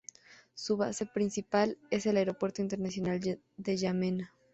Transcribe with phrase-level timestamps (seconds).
[0.55, 4.33] Su base principal es el Aeropuerto Internacional de Yamena.